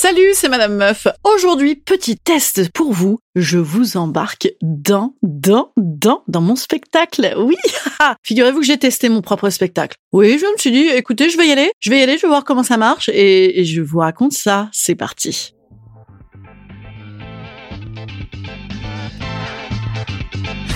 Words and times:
Salut, 0.00 0.30
c'est 0.32 0.48
Madame 0.48 0.76
Meuf. 0.76 1.08
Aujourd'hui, 1.24 1.74
petit 1.74 2.16
test 2.16 2.70
pour 2.70 2.92
vous. 2.92 3.18
Je 3.34 3.58
vous 3.58 3.96
embarque 3.96 4.48
dans, 4.62 5.16
dans, 5.24 5.72
dans, 5.76 6.22
dans 6.28 6.40
mon 6.40 6.54
spectacle. 6.54 7.34
Oui, 7.36 7.56
figurez-vous 8.22 8.60
que 8.60 8.64
j'ai 8.64 8.78
testé 8.78 9.08
mon 9.08 9.22
propre 9.22 9.50
spectacle. 9.50 9.96
Oui, 10.12 10.38
je 10.38 10.46
me 10.46 10.56
suis 10.56 10.70
dit, 10.70 10.86
écoutez, 10.86 11.30
je 11.30 11.36
vais 11.36 11.48
y 11.48 11.50
aller, 11.50 11.72
je 11.80 11.90
vais 11.90 11.98
y 11.98 12.02
aller, 12.02 12.16
je 12.16 12.22
vais 12.22 12.28
voir 12.28 12.44
comment 12.44 12.62
ça 12.62 12.76
marche 12.76 13.08
et, 13.08 13.58
et 13.58 13.64
je 13.64 13.82
vous 13.82 13.98
raconte 13.98 14.34
ça. 14.34 14.68
C'est 14.72 14.94
parti. 14.94 15.52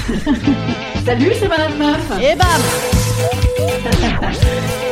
Salut, 1.07 1.31
c'est 1.39 1.49
Madame 1.49 1.79
Meuf. 1.79 2.11
Et 2.21 2.35
bam 2.35 2.49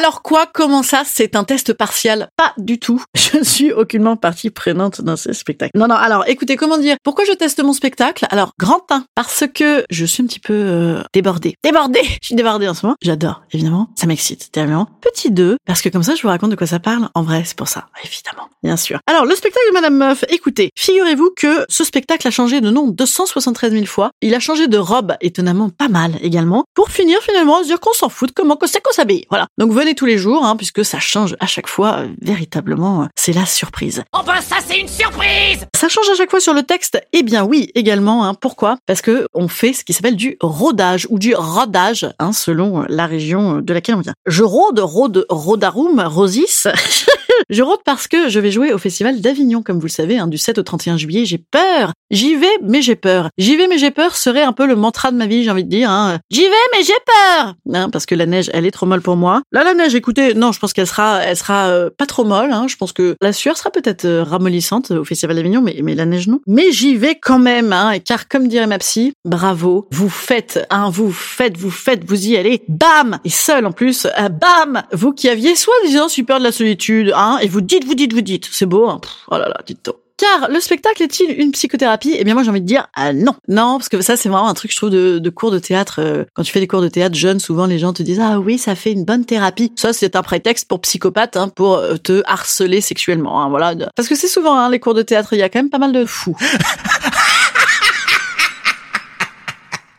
Alors 0.00 0.22
quoi 0.22 0.46
Comment 0.46 0.82
ça 0.82 1.02
C'est 1.04 1.36
un 1.36 1.44
test 1.44 1.74
partial 1.74 2.30
Pas 2.34 2.54
du 2.56 2.78
tout. 2.78 3.04
Je 3.14 3.36
ne 3.36 3.44
suis 3.44 3.70
aucunement 3.70 4.16
partie 4.16 4.48
prenante 4.48 5.02
dans 5.02 5.16
ce 5.16 5.34
spectacle. 5.34 5.72
Non, 5.74 5.88
non. 5.88 5.94
Alors, 5.94 6.26
écoutez, 6.26 6.56
comment 6.56 6.78
dire? 6.78 6.96
Pourquoi 7.04 7.26
je 7.26 7.32
teste 7.32 7.62
mon 7.62 7.74
spectacle? 7.74 8.26
Alors, 8.30 8.52
grand 8.58 8.80
1, 8.90 9.04
parce 9.14 9.44
que 9.54 9.84
je 9.90 10.06
suis 10.06 10.22
un 10.22 10.26
petit 10.26 10.40
peu 10.40 10.54
euh, 10.54 11.02
débordée. 11.12 11.54
Débordée 11.62 12.00
Je 12.22 12.28
suis 12.28 12.34
débordée 12.34 12.66
en 12.66 12.72
ce 12.72 12.86
moment. 12.86 12.96
J'adore, 13.02 13.42
évidemment. 13.52 13.90
Ça 13.94 14.06
m'excite, 14.06 14.50
terriblement. 14.50 14.88
Petit 15.02 15.30
2, 15.30 15.58
parce 15.66 15.82
que 15.82 15.90
comme 15.90 16.02
ça, 16.02 16.14
je 16.14 16.22
vous 16.22 16.28
raconte 16.28 16.50
de 16.50 16.56
quoi 16.56 16.66
ça 16.66 16.78
parle. 16.78 17.10
En 17.14 17.22
vrai, 17.22 17.42
c'est 17.44 17.56
pour 17.56 17.68
ça, 17.68 17.88
évidemment. 18.02 18.48
Bien 18.62 18.78
sûr. 18.78 19.00
Alors, 19.06 19.26
le 19.26 19.34
spectacle 19.34 19.66
de 19.68 19.74
Madame 19.74 19.96
Meuf. 19.96 20.24
Écoutez, 20.30 20.70
figurez-vous 20.78 21.30
que 21.36 21.66
ce 21.68 21.84
spectacle 21.84 22.26
a 22.26 22.30
changé 22.30 22.62
de 22.62 22.70
nom 22.70 22.88
273 22.88 23.72
000 23.72 23.84
fois. 23.84 24.10
Il 24.22 24.34
a 24.34 24.40
changé 24.40 24.66
de 24.66 24.78
robe, 24.78 25.14
étonnamment 25.20 25.68
pas 25.68 25.88
mal 25.88 26.12
également, 26.22 26.64
pour 26.74 26.88
finir 26.88 27.18
finalement 27.20 27.58
à 27.58 27.62
se 27.62 27.68
dire 27.68 27.80
qu'on 27.80 27.92
s'en 27.92 28.08
fout 28.08 28.30
de 28.30 28.34
comment 28.34 28.56
c'est 28.64 28.80
qu'on 28.80 28.92
s'habille. 28.92 29.26
Voilà. 29.30 29.46
Donc, 29.58 29.72
venez 29.72 29.89
tous 29.94 30.06
les 30.06 30.18
jours, 30.18 30.44
hein, 30.44 30.56
puisque 30.56 30.84
ça 30.84 30.98
change 30.98 31.36
à 31.40 31.46
chaque 31.46 31.68
fois. 31.68 31.98
euh, 32.00 32.08
véritablement, 32.20 33.02
euh, 33.02 33.06
c'est 33.16 33.32
la 33.32 33.46
surprise. 33.46 34.02
Oh 34.12 34.20
ben 34.26 34.40
ça 34.40 34.56
c'est 34.66 34.78
une 34.78 34.88
surprise 34.88 35.66
Ça 35.76 35.88
change 35.88 36.08
à 36.12 36.16
chaque 36.16 36.30
fois 36.30 36.40
sur 36.40 36.54
le 36.54 36.62
texte 36.62 37.00
Eh 37.12 37.22
bien 37.22 37.44
oui, 37.44 37.70
également. 37.74 38.24
Hein. 38.24 38.34
Pourquoi? 38.34 38.76
Parce 38.86 39.02
que 39.02 39.26
on 39.34 39.48
fait 39.48 39.72
ce 39.72 39.84
qui 39.84 39.92
s'appelle 39.92 40.16
du 40.16 40.36
rodage 40.40 41.06
ou 41.10 41.18
du 41.18 41.34
rodage, 41.34 42.08
hein, 42.18 42.32
selon 42.32 42.84
la 42.88 43.06
région 43.06 43.60
de 43.60 43.72
laquelle 43.72 43.94
on 43.96 44.00
vient. 44.00 44.14
Je 44.26 44.42
rôde, 44.42 44.78
rôde, 44.80 45.26
rodarum, 45.28 46.00
rosis. 46.00 46.66
je 47.48 47.62
rôde 47.62 47.80
parce 47.84 48.08
que 48.08 48.28
je 48.28 48.40
vais 48.40 48.50
jouer 48.50 48.72
au 48.72 48.78
festival 48.78 49.20
d'Avignon, 49.20 49.62
comme 49.62 49.78
vous 49.78 49.86
le 49.86 49.90
savez, 49.90 50.18
hein, 50.18 50.26
du 50.26 50.38
7 50.38 50.58
au 50.58 50.62
31 50.62 50.96
juillet. 50.96 51.24
J'ai 51.24 51.38
peur. 51.38 51.92
J'y 52.10 52.34
vais, 52.34 52.46
mais 52.62 52.82
j'ai 52.82 52.96
peur. 52.96 53.30
J'y 53.38 53.56
vais, 53.56 53.68
mais 53.68 53.78
j'ai 53.78 53.90
peur 53.90 54.16
serait 54.16 54.42
un 54.42 54.52
peu 54.52 54.66
le 54.66 54.76
mantra 54.76 55.10
de 55.10 55.16
ma 55.16 55.26
vie, 55.26 55.44
j'ai 55.44 55.50
envie 55.50 55.64
de 55.64 55.70
dire. 55.70 55.90
Hein. 55.90 56.18
J'y 56.30 56.42
vais, 56.42 56.68
mais 56.72 56.82
j'ai 56.84 56.92
peur. 57.06 57.54
Hein, 57.72 57.90
parce 57.90 58.06
que 58.06 58.14
la 58.14 58.26
neige, 58.26 58.50
elle 58.52 58.66
est 58.66 58.70
trop 58.70 58.86
molle 58.86 59.00
pour 59.00 59.16
moi. 59.16 59.42
Là, 59.52 59.64
la 59.64 59.74
neige, 59.74 59.94
écoutez, 59.94 60.34
non, 60.34 60.52
je 60.52 60.58
pense 60.58 60.72
qu'elle 60.72 60.86
sera, 60.86 61.22
elle 61.22 61.36
sera 61.36 61.68
euh, 61.68 61.90
pas 61.96 62.06
trop 62.06 62.24
molle. 62.24 62.52
Hein. 62.52 62.66
Je 62.68 62.76
pense 62.76 62.92
que 62.92 63.16
la 63.20 63.32
sueur 63.32 63.56
sera 63.56 63.70
peut-être 63.70 64.04
euh, 64.04 64.22
ramollissante 64.24 64.90
au 64.90 65.04
festival 65.04 65.36
d'Avignon, 65.36 65.62
mais, 65.62 65.76
mais 65.82 65.94
la 65.94 66.06
neige 66.06 66.28
non. 66.28 66.40
Mais 66.46 66.72
j'y 66.72 66.96
vais 66.96 67.14
quand 67.14 67.38
même, 67.38 67.72
hein, 67.72 67.98
car 68.04 68.28
comme 68.28 68.48
dirait 68.48 68.66
ma 68.66 68.78
psy, 68.78 69.12
bravo, 69.24 69.88
vous 69.90 70.08
faites, 70.08 70.66
hein, 70.70 70.90
vous 70.90 71.12
faites, 71.12 71.56
vous 71.56 71.70
faites, 71.70 72.04
vous 72.04 72.26
y 72.26 72.36
allez, 72.36 72.62
bam, 72.68 73.18
et 73.24 73.30
seul 73.30 73.66
en 73.66 73.72
plus, 73.72 74.06
euh, 74.06 74.28
bam, 74.28 74.82
vous 74.92 75.12
qui 75.12 75.28
aviez 75.28 75.54
soi-disant 75.54 76.08
super 76.08 76.38
de 76.38 76.44
la 76.44 76.52
solitude, 76.52 77.12
hein, 77.14 77.29
et 77.38 77.48
vous 77.48 77.60
dites, 77.60 77.84
vous 77.84 77.94
dites, 77.94 78.12
vous 78.12 78.20
dites, 78.20 78.48
c'est 78.50 78.66
beau, 78.66 78.88
hein, 78.88 79.00
oh 79.30 79.36
là 79.38 79.48
là, 79.48 79.60
dites 79.66 79.84
donc. 79.84 79.96
Car 80.16 80.50
le 80.50 80.60
spectacle 80.60 81.02
est-il 81.02 81.30
une 81.40 81.50
psychothérapie? 81.50 82.14
Eh 82.18 82.24
bien 82.24 82.34
moi 82.34 82.42
j'ai 82.42 82.50
envie 82.50 82.60
de 82.60 82.66
dire 82.66 82.88
ah 82.94 83.14
non. 83.14 83.34
Non, 83.48 83.78
parce 83.78 83.88
que 83.88 84.02
ça 84.02 84.18
c'est 84.18 84.28
vraiment 84.28 84.48
un 84.50 84.52
truc 84.52 84.70
je 84.70 84.76
trouve 84.76 84.90
de, 84.90 85.30
cours 85.30 85.50
de 85.50 85.58
théâtre. 85.58 86.00
euh, 86.02 86.24
Quand 86.34 86.42
tu 86.42 86.52
fais 86.52 86.60
des 86.60 86.66
cours 86.66 86.82
de 86.82 86.88
théâtre 86.88 87.14
jeune, 87.16 87.40
souvent 87.40 87.64
les 87.64 87.78
gens 87.78 87.94
te 87.94 88.02
disent 88.02 88.20
ah 88.20 88.38
oui 88.38 88.58
ça 88.58 88.74
fait 88.74 88.92
une 88.92 89.06
bonne 89.06 89.24
thérapie. 89.24 89.72
Ça 89.76 89.94
c'est 89.94 90.16
un 90.16 90.22
prétexte 90.22 90.68
pour 90.68 90.82
psychopathe, 90.82 91.38
hein, 91.38 91.48
pour 91.48 91.76
euh, 91.76 91.96
te 91.96 92.22
harceler 92.26 92.82
sexuellement. 92.82 93.42
Hein, 93.42 93.48
voilà. 93.48 93.74
Parce 93.96 94.10
que 94.10 94.14
c'est 94.14 94.28
souvent 94.28 94.58
hein, 94.58 94.68
les 94.68 94.78
cours 94.78 94.92
de 94.92 95.00
théâtre, 95.00 95.32
il 95.32 95.38
y 95.38 95.42
a 95.42 95.48
quand 95.48 95.58
même 95.58 95.70
pas 95.70 95.78
mal 95.78 95.92
de 95.92 96.04
fous. 96.04 96.36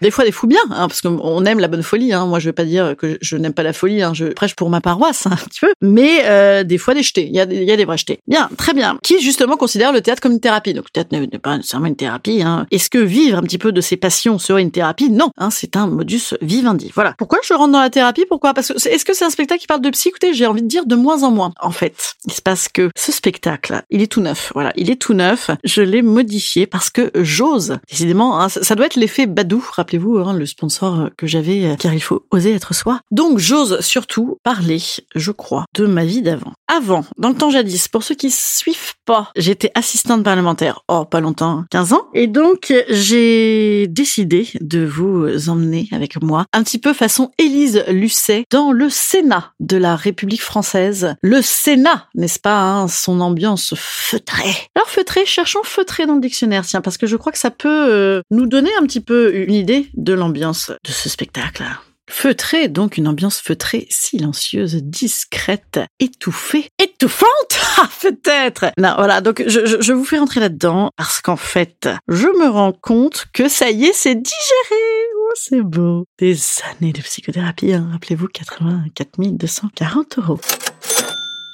Des 0.02 0.12
fois 0.12 0.24
des 0.26 0.32
fous 0.32 0.48
bien, 0.48 0.60
hein, 0.72 0.88
parce 0.88 1.02
qu'on 1.02 1.46
aime 1.46 1.60
la 1.60 1.68
bonne 1.68 1.84
folie. 1.84 2.14
Hein. 2.14 2.26
Moi, 2.26 2.40
je 2.40 2.50
vais 2.50 2.54
pas 2.54 2.66
dire 2.66 2.96
que 2.98 3.18
je 3.22 3.38
n'aime 3.38 3.54
pas 3.54 3.64
la 3.64 3.74
folie. 3.74 4.02
Hein. 4.02 4.14
Je 4.14 4.26
prêche 4.28 4.56
pour 4.56 4.70
ma 4.70 4.82
paroisse, 4.82 5.28
hein, 5.28 5.32
un 5.34 5.46
petit 5.46 5.60
peu. 5.62 5.74
Mais 5.82 6.24
euh, 6.26 6.64
des 6.64 6.78
fois 6.78 6.94
des 6.94 7.04
jetés. 7.04 7.28
Il 7.28 7.36
y 7.36 7.40
a, 7.40 7.46
des- 7.46 7.86
vrais 7.86 7.98
jetés. 7.98 8.20
Bien, 8.28 8.50
très 8.58 8.74
bien. 8.74 8.98
Qui 9.04 9.22
justement 9.22 9.58
considère 9.58 9.92
le 9.92 10.02
théâtre 10.02 10.22
comme 10.22 10.34
une 10.34 10.40
thérapie. 10.40 10.74
Donc 10.74 10.86
le 10.86 10.92
théâtre 10.92 11.10
n'est 11.12 11.40
pas 11.40 11.58
nécessairement 11.58 11.88
une 11.88 11.96
thérapie. 11.96 12.42
Hein. 12.44 12.66
Est-ce 12.72 12.90
que 12.90 12.98
vivre 12.98 13.38
un 13.38 13.42
petit 13.42 13.58
peu 13.58 13.72
de 13.72 13.82
ses 13.82 13.98
passions 13.98 14.40
serait 14.40 14.62
une 14.62 14.72
thérapie? 14.72 15.10
Non, 15.10 15.32
hein, 15.38 15.50
c'est 15.52 15.76
un 15.76 15.88
modus 15.88 16.34
vivendi. 16.42 16.92
Voilà. 16.96 17.14
Pourquoi 17.18 17.40
je 17.44 17.54
rentre 17.54 17.72
dans 17.72 17.80
la 17.82 17.90
thérapie? 17.90 18.26
Pourquoi? 18.28 18.54
Parce 18.54 18.70
que 18.70 18.90
est-ce 18.90 19.06
que 19.06 19.14
c'est 19.14 19.26
un 19.26 19.30
spectacle 19.30 19.62
qui 19.62 19.68
parle 19.68 19.82
de 19.82 19.90
psy? 19.90 20.10
Écoutez, 20.10 20.34
j'ai 20.34 20.46
envie 20.48 20.62
de 20.62 20.68
dire 20.68 20.86
de 20.86 20.96
moins 20.96 21.24
en 21.24 21.32
moins. 21.32 21.54
En 21.60 21.72
fait, 21.72 22.16
il 22.26 22.34
se 22.34 22.42
passe 22.42 22.68
que 22.68 22.90
ce 22.96 23.12
spectacle, 23.12 23.84
il 23.90 24.02
est 24.02 24.08
tout 24.08 24.22
neuf. 24.22 24.52
Voilà, 24.54 24.74
il 24.76 24.90
est 24.90 24.96
tout 25.02 25.14
neuf. 25.14 25.50
Je 25.64 25.82
l'ai 25.82 26.02
modifié 26.02 26.66
parce 26.68 26.90
que 26.90 27.12
j'ose. 27.16 27.78
Décidément, 27.90 28.40
hein, 28.42 28.50
ça 28.50 28.76
doit 28.76 28.86
être 28.86 28.96
l'effet 28.96 29.26
Badou. 29.26 29.66
Rappelez-vous, 29.92 30.20
hein, 30.20 30.32
le 30.32 30.46
sponsor 30.46 31.10
que 31.18 31.28
j'avais, 31.28 31.66
euh, 31.66 31.76
car 31.76 31.94
il 31.94 32.00
faut 32.00 32.26
oser 32.32 32.54
être 32.54 32.74
soi. 32.74 33.02
Donc 33.12 33.40
j'ose 33.40 33.82
surtout 33.82 34.38
parler, 34.42 34.82
je 35.16 35.32
crois, 35.32 35.66
de 35.76 35.86
ma 35.86 36.06
vie 36.06 36.22
d'avant. 36.22 36.54
Avant, 36.74 37.04
dans 37.18 37.28
le 37.28 37.36
temps 37.36 37.50
jadis, 37.50 37.90
pour 37.90 38.02
ceux 38.02 38.16
qui 38.16 38.32
suivent 38.32 38.94
pas, 39.06 39.30
j'étais 39.36 39.70
assistante 39.76 40.24
parlementaire. 40.24 40.84
Oh, 40.88 41.04
pas 41.04 41.20
longtemps, 41.20 41.66
15 41.72 41.92
ans. 41.92 42.08
Et 42.14 42.28
donc, 42.28 42.74
j'ai 42.88 43.88
décidé 43.88 44.48
de 44.62 44.86
vous 44.86 45.50
emmener 45.50 45.90
avec 45.92 46.22
moi 46.22 46.46
un 46.54 46.64
petit 46.64 46.80
peu 46.80 46.94
façon 46.94 47.32
Élise 47.38 47.84
Lucet 47.90 48.46
dans 48.50 48.72
le 48.72 48.90
Sénat 48.90 49.52
de 49.60 49.76
la 49.76 49.98
République 49.98 50.42
française. 50.42 51.16
Le 51.22 51.42
Sénat, 51.42 52.08
n'est-ce 52.16 52.40
pas, 52.40 52.62
hein, 52.62 52.88
son 52.88 53.20
ambiance 53.20 53.74
feutrée. 53.76 54.56
Alors 54.74 54.88
feutré, 54.88 55.26
cherchons 55.26 55.64
feutré 55.64 56.06
dans 56.06 56.16
le 56.16 56.22
dictionnaire, 56.22 56.66
tiens, 56.66 56.80
parce 56.80 56.98
que 56.98 57.08
je 57.08 57.18
crois 57.18 57.34
que 57.34 57.38
ça 57.38 57.52
peut 57.52 57.90
euh, 57.90 58.22
nous 58.32 58.46
donner 58.46 58.72
un 58.80 58.84
petit 58.84 59.02
peu 59.02 59.36
une 59.36 59.54
idée 59.54 59.81
de 59.94 60.14
l'ambiance 60.14 60.72
de 60.84 60.92
ce 60.92 61.10
spectacle. 61.10 61.64
Feutré, 62.10 62.68
donc 62.68 62.98
une 62.98 63.08
ambiance 63.08 63.40
feutrée, 63.40 63.88
silencieuse, 63.90 64.76
discrète, 64.84 65.80
étouffée, 66.00 66.68
étouffante, 66.78 67.30
ah, 67.78 67.90
peut-être. 68.02 68.66
Non, 68.78 68.96
voilà, 68.98 69.22
donc 69.22 69.42
je, 69.48 69.82
je, 69.82 69.94
vous 69.94 70.04
fais 70.04 70.18
rentrer 70.18 70.42
là-dedans 70.42 70.90
parce 70.98 71.22
qu'en 71.22 71.38
fait, 71.38 71.88
je 72.10 72.28
me 72.28 72.50
rends 72.50 72.74
compte 72.74 73.28
que 73.34 73.48
ça 73.48 73.72
y 73.72 73.86
est, 73.86 73.94
c'est 73.94 74.16
digéré. 74.16 74.82
Oh, 75.16 75.32
c'est 75.36 75.62
beau. 75.62 76.06
Des 76.20 76.38
années 76.70 76.92
de 76.92 77.02
psychothérapie, 77.02 77.74
hein. 77.74 77.88
rappelez-vous, 77.94 78.28
84 78.28 79.18
240 79.18 80.18
euros. 80.18 80.40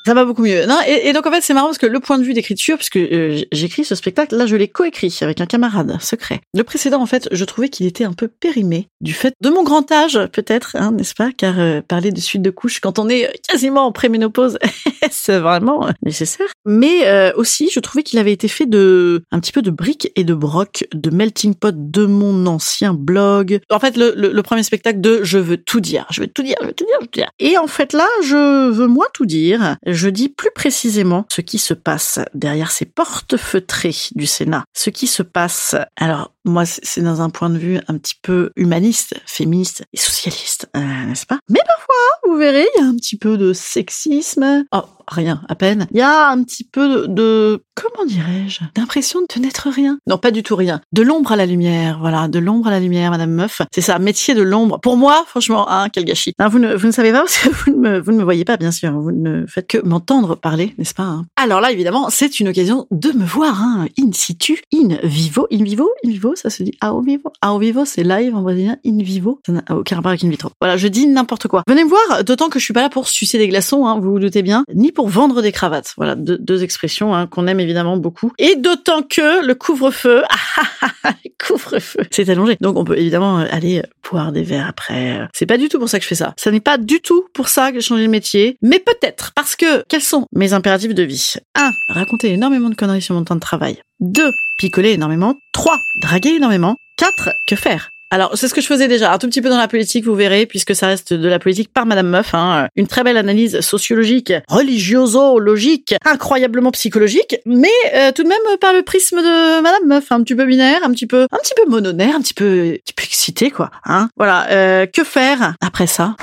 Ça 0.08 0.14
va 0.14 0.24
beaucoup 0.24 0.44
mieux. 0.44 0.66
Non, 0.66 0.78
et, 0.88 1.12
donc 1.12 1.26
en 1.26 1.32
fait 1.32 1.42
c'est 1.42 1.54
marrant 1.54 1.68
parce 1.68 1.78
que 1.78 1.86
le 1.86 2.00
point 2.00 2.18
de 2.18 2.24
vue 2.24 2.34
d'écriture, 2.34 2.78
puisque 2.78 2.96
euh, 2.96 3.42
j'écris 3.52 3.84
ce 3.84 3.94
spectacle, 3.94 4.38
là 4.38 4.46
je 4.46 4.56
l'ai 4.56 4.70
coécrit 4.70 5.14
avec 5.20 5.42
un 5.42 5.46
camarade 5.46 5.98
secret. 6.02 6.40
Le 6.54 6.64
précédent 6.64 7.02
en 7.02 7.06
fait, 7.06 7.28
je 7.30 7.44
trouvais 7.44 7.68
qu'il 7.68 7.86
était 7.86 8.06
un 8.06 8.14
peu 8.14 8.30
périmé 8.30 8.88
du 9.02 9.12
fait 9.12 9.34
de 9.42 9.50
mon 9.50 9.64
grand 9.64 9.92
âge 9.92 10.18
peut-être, 10.32 10.78
hein, 10.78 10.94
n'est-ce 10.94 11.14
pas? 11.14 11.32
Car 11.36 11.60
euh, 11.60 11.82
parler 11.86 12.12
de 12.12 12.22
suite 12.22 12.42
de 12.42 12.50
couches 12.52 12.80
quand 12.80 13.00
on 13.00 13.10
est 13.10 13.30
quasiment 13.50 13.86
en 13.86 13.92
préménopause, 13.92 14.58
c'est 15.12 15.40
vraiment 15.40 15.90
nécessaire. 16.02 16.48
Mais 16.66 17.06
euh, 17.06 17.34
aussi, 17.36 17.70
je 17.70 17.82
trouvais 17.82 18.04
qu'il 18.04 18.18
avait 18.18 18.32
été 18.32 18.48
fait 18.48 18.66
de 18.66 19.24
un 19.32 19.42
petit 19.42 19.52
peu 19.52 19.62
de 19.62 19.72
briques 19.72 20.14
et 20.16 20.24
de 20.24 20.34
broc, 20.34 20.88
de 20.94 21.10
melting 21.10 21.54
pot 21.54 21.76
de 21.76 22.06
mon 22.06 22.46
ancien 22.46 22.94
blog. 22.94 23.60
En 23.70 23.80
fait, 23.80 23.98
le, 23.98 24.42
premier 24.42 24.64
spectacle 24.64 25.02
de 25.02 25.20
je 25.24 25.38
veux 25.38 25.58
tout 25.58 25.82
dire, 25.82 26.06
je 26.12 26.22
veux 26.22 26.28
tout 26.28 26.44
dire, 26.44 26.56
je 26.62 26.68
veux 26.68 26.74
tout 26.74 26.86
dire, 26.86 26.94
je 26.96 27.04
veux 27.04 27.08
tout 27.08 27.20
dire. 27.20 27.30
Et 27.40 27.58
en 27.58 27.68
fait 27.68 27.92
là, 27.92 28.08
je 28.24 28.70
veux 28.70 28.88
moins 28.88 29.08
tout 29.14 29.26
dire. 29.26 29.76
Dis 30.06 30.30
plus 30.30 30.52
précisément 30.54 31.26
ce 31.32 31.42
qui 31.42 31.58
se 31.58 31.74
passe 31.74 32.20
derrière 32.36 32.70
ces 32.70 32.86
portes 32.86 33.38
feutrées 33.38 33.96
du 34.14 34.28
Sénat. 34.28 34.66
Ce 34.74 34.92
qui 34.92 35.08
se 35.08 35.24
passe. 35.24 35.76
Alors 35.96 36.34
moi, 36.46 36.66
c'est 36.66 37.02
dans 37.02 37.22
un 37.22 37.30
point 37.30 37.50
de 37.50 37.58
vue 37.58 37.80
un 37.88 37.98
petit 37.98 38.20
peu 38.22 38.52
humaniste, 38.56 39.16
féministe 39.26 39.84
et 39.94 39.98
socialiste, 39.98 40.70
euh, 40.76 41.06
n'est-ce 41.06 41.26
pas? 41.26 41.40
Mais 41.50 41.60
parfois, 41.66 42.30
vous 42.30 42.38
verrez, 42.38 42.66
il 42.78 42.82
y 42.82 42.86
a 42.86 42.88
un 42.88 42.96
petit 42.96 43.18
peu 43.18 43.38
de 43.38 43.54
sexisme. 43.54 44.66
Oh, 44.72 44.84
rien, 45.08 45.42
à 45.48 45.56
peine. 45.56 45.88
Il 45.92 45.98
y 45.98 46.02
a 46.02 46.30
un 46.30 46.44
petit 46.44 46.64
peu 46.64 47.08
de, 47.08 47.64
comment 47.76 48.06
dirais-je, 48.06 48.62
d'impression 48.76 49.20
de 49.22 49.40
n'être 49.40 49.70
rien. 49.70 50.00
Non, 50.08 50.18
pas 50.18 50.32
du 50.32 50.44
tout 50.44 50.56
rien. 50.56 50.82
De 50.92 51.02
l'ombre 51.02 51.32
à 51.32 51.36
la 51.36 51.46
lumière, 51.46 51.98
voilà, 52.00 52.28
de 52.28 52.40
l'ombre 52.40 52.68
à 52.68 52.72
la 52.72 52.80
lumière, 52.80 53.12
Madame 53.12 53.32
Meuf. 53.32 53.62
C'est 53.74 53.82
ça, 53.82 54.00
métier 54.00 54.34
de 54.34 54.42
l'ombre. 54.42 54.80
Pour 54.80 54.98
moi, 54.98 55.24
franchement, 55.28 55.70
hein, 55.70 55.90
quel 55.90 56.06
gâchis. 56.06 56.34
Vous, 56.40 56.60
ne, 56.60 56.76
vous 56.76 56.88
ne 56.88 56.92
savez 56.92 57.12
pas 57.12 57.20
parce 57.22 57.38
que 57.38 57.50
vous 57.50 57.72
ne, 57.72 57.78
me, 57.78 58.00
vous 58.00 58.12
ne 58.12 58.18
me 58.18 58.24
voyez 58.24 58.46
pas, 58.46 58.58
bien 58.58 58.72
sûr. 58.72 58.92
Vous 58.92 59.12
ne 59.12 59.46
faites 59.48 59.68
que 59.68 59.78
m'entendre 59.86 60.36
parler, 60.36 60.74
n'est-ce 60.78 60.94
pas 60.94 61.04
hein 61.04 61.26
Alors 61.36 61.62
là, 61.62 61.72
évidemment, 61.72 62.10
c'est 62.10 62.40
une 62.40 62.50
occasion 62.50 62.88
de 62.92 63.12
me 63.12 63.26
voir, 63.26 63.62
hein, 63.62 63.88
in 64.00 64.12
situ, 64.14 64.62
in 64.74 64.98
vivo, 65.04 65.48
in 65.52 65.64
vivo, 65.64 65.90
in 66.06 66.10
vivo, 66.10 66.36
ça 66.36 66.50
se 66.50 66.64
dit 66.64 66.74
ao 66.82 67.02
vivo? 67.02 67.32
Ao 67.42 67.58
vivo, 67.60 67.86
c'est 67.86 68.04
live 68.04 68.36
en 68.36 68.42
brésilien, 68.42 68.78
in 68.86 68.98
vivo. 69.00 69.40
Ça 69.46 69.54
n'a 69.54 69.64
aucun 69.70 69.96
rapport 69.96 70.10
avec 70.10 70.24
in 70.24 70.30
vitro. 70.30 70.50
Voilà, 70.60 70.78
je 70.78 70.88
dis 70.88 71.08
n'importe 71.08 71.48
quoi. 71.48 71.64
Venez 71.68 71.84
me 71.84 71.90
voir, 71.90 72.24
d'autant 72.24 72.50
que 72.50 72.60
je 72.60 72.66
suis 72.66 72.74
pas 72.74 72.82
là 72.82 72.90
pour 72.90 73.08
sucer 73.08 73.38
des 73.38 73.48
glaçons, 73.48 73.86
hein, 73.86 74.00
vous 74.00 74.12
vous 74.12 74.20
doutez 74.20 74.42
bien, 74.42 74.64
ni 74.74 74.92
pour 74.98 75.10
vendre 75.10 75.44
des 75.44 75.52
cravates. 75.52 75.94
Voilà, 75.96 76.16
deux, 76.16 76.64
expressions 76.64 77.14
hein, 77.14 77.28
qu'on 77.28 77.46
aime 77.46 77.60
évidemment 77.60 77.98
beaucoup. 77.98 78.34
Et 78.40 78.56
d'autant 78.56 79.04
que 79.04 79.46
le 79.46 79.54
couvre-feu, 79.54 80.24
ah, 81.04 81.14
couvre-feu, 81.40 82.00
c'est 82.10 82.28
allongé. 82.30 82.58
Donc 82.62 82.78
on 82.78 82.84
peut 82.84 82.98
évidemment 82.98 83.38
aller 83.38 83.84
boire 84.10 84.32
des 84.32 84.42
verres 84.42 84.66
après. 84.68 85.28
C'est 85.36 85.46
pas 85.46 85.60
du 85.60 85.70
tout 85.70 85.78
pour 85.78 85.88
ça 85.88 86.00
que 86.00 86.04
je 86.04 86.08
fais 86.08 86.16
ça. 86.16 86.34
Ça 86.36 86.50
n'est 86.50 86.62
pas 86.62 86.80
du 86.80 87.00
tout 87.00 87.28
pour 87.36 87.48
ça 87.48 87.72
que 87.72 87.80
j'ai 87.80 87.86
changé 87.86 88.08
de 88.08 88.10
métier. 88.10 88.58
Mais 88.64 88.80
peut-être 88.80 89.34
parce 89.36 89.56
que 89.56 89.84
quels 89.88 90.02
sont 90.02 90.26
mes 90.34 90.54
impératifs 90.54 90.96
de 90.96 91.04
vie? 91.04 91.36
1. 91.54 91.72
Raconter 91.90 92.34
énormément 92.34 92.72
de 92.72 92.76
conneries 92.76 93.04
sur 93.04 93.14
mon 93.14 93.24
temps 93.24 93.36
de 93.36 93.40
travail. 93.40 93.80
2. 94.00 94.32
Picoler 94.58 94.94
énormément. 94.94 95.36
3. 95.52 95.78
Draguer 96.02 96.38
énormément. 96.38 96.76
4. 96.98 97.30
Que 97.46 97.56
faire? 97.56 97.92
Alors, 98.10 98.32
c'est 98.36 98.48
ce 98.48 98.54
que 98.54 98.62
je 98.62 98.68
faisais 98.68 98.88
déjà, 98.88 99.12
un 99.12 99.18
tout 99.18 99.28
petit 99.28 99.42
peu 99.42 99.50
dans 99.50 99.58
la 99.58 99.68
politique, 99.68 100.06
vous 100.06 100.16
verrez, 100.16 100.46
puisque 100.46 100.74
ça 100.74 100.88
reste 100.88 101.14
de 101.14 101.28
la 101.28 101.40
politique 101.40 101.72
par 101.74 101.86
Madame 101.86 102.08
Meuf. 102.08 102.34
Hein. 102.34 102.70
Une 102.78 102.88
très 102.88 103.04
belle 103.04 103.18
analyse 103.18 103.60
sociologique, 103.60 104.32
religioso-logique, 104.48 105.94
incroyablement 106.06 106.72
psychologique, 106.72 107.38
mais 107.46 107.68
euh, 107.94 108.14
tout 108.14 108.24
de 108.24 108.30
même 108.30 108.58
par 108.62 108.74
le 108.74 108.82
prisme 108.82 109.18
de 109.18 109.62
Madame 109.62 109.88
Meuf, 109.88 110.12
un 110.12 110.24
petit 110.24 110.36
peu 110.36 110.46
binaire, 110.46 110.80
un 110.84 110.92
petit 110.92 111.08
peu, 111.08 111.28
un 111.32 111.38
petit 111.38 111.54
peu 111.56 111.70
mononaire, 111.70 112.16
un 112.16 112.22
petit 112.22 112.34
peu, 112.34 112.76
un 112.76 112.80
petit 112.86 112.94
peu 112.94 113.04
excité, 113.04 113.52
quoi. 113.52 113.72
Hein 113.86 114.10
voilà. 114.16 114.48
Euh, 114.52 114.86
que 114.86 115.04
faire 115.04 115.56
après 115.60 115.88
ça? 115.88 116.16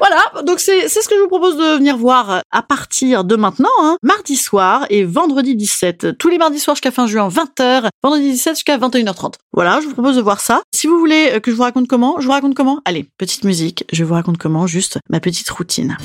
Voilà, 0.00 0.42
donc 0.44 0.60
c'est 0.60 0.88
ce 0.88 1.08
que 1.08 1.14
je 1.14 1.20
vous 1.20 1.28
propose 1.28 1.56
de 1.56 1.76
venir 1.76 1.96
voir 1.96 2.42
à 2.50 2.62
partir 2.62 3.24
de 3.24 3.36
maintenant, 3.36 3.68
hein, 3.80 3.96
mardi 4.02 4.34
soir 4.34 4.86
et 4.90 5.04
vendredi 5.04 5.54
17. 5.54 6.18
Tous 6.18 6.28
les 6.28 6.38
mardis 6.38 6.58
soirs 6.58 6.74
jusqu'à 6.74 6.90
fin 6.90 7.06
juin, 7.06 7.28
20h, 7.28 7.88
vendredi 8.02 8.32
17 8.32 8.54
jusqu'à 8.54 8.78
21h30. 8.78 9.34
Voilà, 9.52 9.80
je 9.80 9.86
vous 9.86 9.92
propose 9.92 10.16
de 10.16 10.22
voir 10.22 10.40
ça. 10.40 10.62
Si 10.74 10.86
vous 10.86 10.98
voulez 10.98 11.38
que 11.42 11.50
je 11.50 11.56
vous 11.56 11.62
raconte 11.62 11.86
comment, 11.86 12.18
je 12.18 12.26
vous 12.26 12.32
raconte 12.32 12.54
comment. 12.54 12.80
Allez, 12.84 13.06
petite 13.18 13.44
musique, 13.44 13.84
je 13.92 14.02
vous 14.02 14.14
raconte 14.14 14.38
comment, 14.38 14.66
juste 14.66 14.98
ma 15.10 15.20
petite 15.20 15.50
routine. 15.50 15.98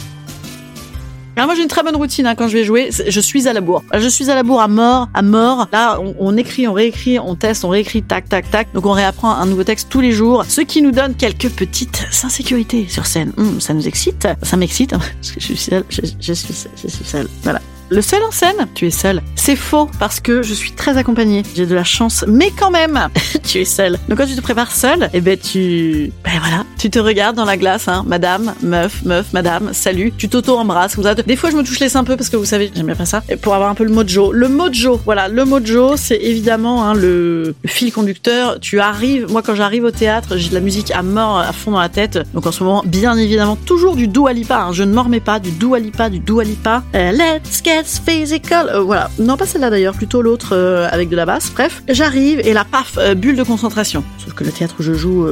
Alors 1.35 1.47
moi 1.47 1.55
j'ai 1.55 1.63
une 1.63 1.67
très 1.67 1.83
bonne 1.83 1.97
routine 1.97 2.27
hein, 2.27 2.35
quand 2.35 2.47
je 2.47 2.53
vais 2.53 2.63
jouer. 2.63 2.89
Je 2.91 3.19
suis 3.19 3.47
à 3.47 3.53
la 3.53 3.59
bourre. 3.59 3.83
Je 3.93 4.07
suis 4.07 4.29
à 4.29 4.35
la 4.35 4.43
bourre 4.43 4.61
à 4.61 4.69
mort, 4.69 5.09
à 5.13 5.21
mort. 5.21 5.67
Là 5.73 5.99
on, 6.19 6.37
écrit, 6.37 6.67
on 6.67 6.73
réécrit, 6.73 7.19
on 7.19 7.35
teste, 7.35 7.65
on 7.65 7.69
réécrit, 7.69 8.03
tac, 8.03 8.29
tac, 8.29 8.49
tac. 8.49 8.69
Donc 8.73 8.85
on 8.85 8.91
réapprend 8.91 9.31
un 9.31 9.45
nouveau 9.45 9.65
texte 9.65 9.87
tous 9.89 10.01
les 10.01 10.11
jours, 10.11 10.45
ce 10.47 10.61
qui 10.61 10.81
nous 10.81 10.91
donne 10.91 11.13
quelques 11.13 11.49
petites 11.49 12.07
insécurités 12.23 12.87
sur 12.87 13.05
scène. 13.05 13.33
Hum, 13.37 13.59
ça 13.59 13.73
nous 13.73 13.87
excite, 13.87 14.27
ça 14.41 14.57
m'excite 14.57 14.91
parce 14.91 15.31
que 15.31 15.39
je 15.39 15.45
suis 15.45 15.57
seule. 15.57 15.83
Je, 15.89 16.01
je 16.19 16.33
suis 16.33 16.53
seule, 16.53 16.71
je 16.81 16.87
suis 16.87 17.05
seule. 17.05 17.27
Voilà. 17.43 17.59
Le 17.89 18.01
seul 18.01 18.23
en 18.23 18.31
scène, 18.31 18.67
tu 18.73 18.87
es 18.87 18.91
seul. 18.91 19.21
C'est 19.35 19.55
faux 19.55 19.87
parce 19.99 20.19
que 20.19 20.41
je 20.41 20.53
suis 20.55 20.71
très 20.71 20.97
accompagnée. 20.97 21.43
J'ai 21.55 21.67
de 21.67 21.75
la 21.75 21.83
chance, 21.83 22.25
mais 22.27 22.49
quand 22.49 22.71
même, 22.71 23.09
tu 23.43 23.59
es 23.59 23.65
seul. 23.65 23.99
Donc 24.09 24.17
quand 24.17 24.25
tu 24.25 24.35
te 24.35 24.41
prépares 24.41 24.71
seul, 24.71 25.09
eh 25.13 25.21
ben 25.21 25.37
tu, 25.37 26.11
ben 26.23 26.31
voilà, 26.39 26.63
tu 26.85 26.91
te 26.91 26.99
regardes 26.99 27.35
dans 27.35 27.45
la 27.45 27.57
glace, 27.57 27.87
hein, 27.87 28.03
madame, 28.05 28.53
meuf, 28.61 29.03
meuf, 29.05 29.33
madame, 29.33 29.73
salut. 29.73 30.13
Tu 30.15 30.29
t'auto-embrasses. 30.29 30.99
Des 31.25 31.35
fois, 31.35 31.49
je 31.49 31.55
me 31.55 31.63
touche 31.63 31.79
les 31.79 31.89
seins 31.89 32.01
un 32.01 32.03
peu 32.03 32.15
parce 32.15 32.29
que 32.29 32.37
vous 32.37 32.45
savez, 32.45 32.71
j'aime 32.75 32.85
bien 32.85 32.93
faire 32.93 33.07
ça, 33.07 33.23
pour 33.41 33.55
avoir 33.55 33.71
un 33.71 33.73
peu 33.73 33.85
le 33.85 33.89
mojo. 33.89 34.31
Le 34.31 34.47
mojo, 34.49 35.01
voilà, 35.03 35.27
le 35.27 35.45
mojo, 35.45 35.97
c'est 35.97 36.21
évidemment 36.21 36.85
hein, 36.85 36.93
le, 36.93 37.55
fil 37.65 37.91
conducteur. 37.91 38.59
Tu 38.59 38.79
arrives, 38.79 39.25
moi 39.31 39.41
quand 39.41 39.55
j'arrive 39.55 39.83
au 39.83 39.89
théâtre, 39.89 40.37
j'ai 40.37 40.49
de 40.49 40.53
la 40.53 40.59
musique 40.59 40.91
à 40.91 41.01
mort, 41.01 41.39
à 41.39 41.53
fond 41.53 41.71
dans 41.71 41.79
la 41.79 41.89
tête. 41.89 42.19
Donc 42.35 42.45
en 42.45 42.51
ce 42.51 42.63
moment, 42.63 42.83
bien 42.85 43.17
évidemment, 43.17 43.55
toujours 43.55 43.95
du 43.95 44.07
Dua 44.07 44.33
Lipa. 44.33 44.65
Hein. 44.65 44.71
Je 44.71 44.83
ne 44.83 44.93
m'en 44.93 45.05
remets 45.05 45.19
pas, 45.19 45.39
du 45.39 45.49
Dua 45.49 45.79
Lipa, 45.79 46.11
du 46.11 46.19
Dua 46.19 46.43
Lipa. 46.43 46.83
Euh, 46.93 47.13
let's 47.13 47.63
get 47.63 47.85
physical. 47.85 48.69
Euh, 48.69 48.81
voilà. 48.81 49.09
Non, 49.17 49.37
pas 49.37 49.47
celle-là 49.47 49.71
d'ailleurs, 49.71 49.95
plutôt 49.95 50.21
l'autre 50.21 50.49
euh, 50.51 50.87
avec 50.91 51.09
de 51.09 51.15
la 51.15 51.25
basse. 51.25 51.51
Bref, 51.51 51.81
j'arrive 51.89 52.41
et 52.41 52.53
la 52.53 52.63
paf, 52.63 52.99
bulle 53.17 53.37
de 53.37 53.43
concentration. 53.43 54.03
Sauf 54.23 54.35
que 54.35 54.43
le 54.43 54.51
théâtre 54.51 54.75
où 54.79 54.83
je 54.83 54.93
joue, 54.93 55.25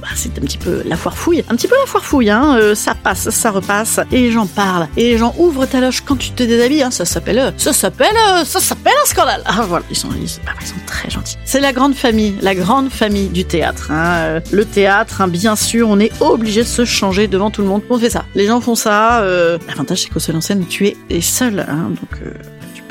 bah, 0.00 0.06
c'est 0.14 0.38
un 0.38 0.42
petit 0.42 0.58
peu 0.58 0.80
la 0.92 1.10
fouille. 1.10 1.44
Un 1.48 1.56
petit 1.56 1.68
peu 1.68 1.74
la 1.80 1.86
foire 1.86 2.04
fouille, 2.04 2.30
hein. 2.30 2.56
Euh, 2.56 2.74
ça 2.74 2.94
passe, 2.94 3.30
ça 3.30 3.50
repasse. 3.50 4.00
Et 4.10 4.20
les 4.20 4.32
gens 4.32 4.46
parlent. 4.46 4.88
Et 4.96 5.10
les 5.10 5.18
gens 5.18 5.34
ouvrent 5.38 5.66
ta 5.66 5.80
loge 5.80 6.02
quand 6.02 6.16
tu 6.16 6.30
te 6.30 6.42
déshabilles. 6.42 6.82
Hein. 6.82 6.90
Ça 6.90 7.04
s'appelle, 7.04 7.52
ça 7.56 7.72
s'appelle, 7.72 8.16
ça 8.44 8.60
s'appelle 8.60 8.92
un 9.02 9.06
scandale. 9.06 9.42
Ah 9.44 9.64
voilà, 9.66 9.84
ils 9.90 9.96
sont, 9.96 10.08
ils, 10.10 10.28
bah, 10.44 10.52
ils 10.60 10.66
sont 10.66 10.74
très 10.86 11.10
gentils. 11.10 11.36
C'est 11.44 11.60
la 11.60 11.72
grande 11.72 11.94
famille, 11.94 12.34
la 12.40 12.54
grande 12.54 12.90
famille 12.90 13.28
du 13.28 13.44
théâtre. 13.44 13.90
Hein. 13.90 14.40
Le 14.50 14.64
théâtre, 14.64 15.20
hein, 15.20 15.28
bien 15.28 15.56
sûr, 15.56 15.88
on 15.88 15.98
est 15.98 16.12
obligé 16.20 16.62
de 16.62 16.68
se 16.68 16.84
changer 16.84 17.28
devant 17.28 17.50
tout 17.50 17.62
le 17.62 17.68
monde. 17.68 17.82
On 17.90 17.98
fait 17.98 18.10
ça. 18.10 18.24
Les 18.34 18.46
gens 18.46 18.60
font 18.60 18.74
ça. 18.74 19.24
L'avantage, 19.68 20.02
c'est 20.02 20.08
qu'au 20.08 20.20
seul 20.20 20.36
en 20.36 20.40
scène, 20.40 20.66
tu 20.66 20.94
es 21.10 21.20
seul. 21.20 21.60
Hein, 21.60 21.90
donc 21.90 22.20
euh, 22.22 22.32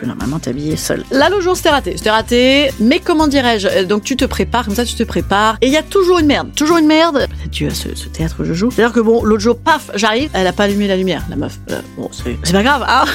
normalement 0.06 0.40
t'habiller 0.40 0.76
seul. 0.78 1.04
Là, 1.12 1.30
le 1.30 1.42
jour, 1.42 1.56
c'était 1.56 1.70
raté. 1.70 1.94
C'était 1.98 2.10
raté, 2.10 2.72
mais 2.80 3.00
comment 3.00 3.28
dirais-je? 3.28 3.84
Donc 3.84 4.04
tu 4.04 4.16
te 4.16 4.26
prépares, 4.26 4.66
comme 4.66 4.76
ça 4.76 4.86
tu 4.86 4.96
te 4.96 5.04
prépares. 5.04 5.58
Et 5.62 5.68
il 5.68 5.74
y 5.74 5.78
a 5.78 5.84
toujours 5.84 6.20
une 6.20 6.28
merde. 6.28 6.50
Toujours 6.56 6.78
une 6.78 6.88
merde. 6.88 7.28
Dû 7.52 7.68
à 7.68 7.74
ce, 7.74 7.90
théâtre 8.10 8.38
où 8.40 8.46
je 8.46 8.54
joue. 8.54 8.72
C'est-à-dire 8.72 8.94
que 8.94 9.00
bon, 9.00 9.24
l'autre 9.24 9.42
jour, 9.42 9.58
paf, 9.58 9.92
j'arrive, 9.96 10.30
elle 10.34 10.48
a 10.48 10.54
pas 10.54 10.64
allumé 10.66 10.88
la 10.88 10.98
lumière, 10.98 11.24
la 11.30 11.36
meuf. 11.36 11.58
Euh, 11.70 11.82
bon, 11.98 12.10
c'est 12.12 12.52
pas 12.52 12.64
grave. 12.64 12.86
Ah, 12.94 13.06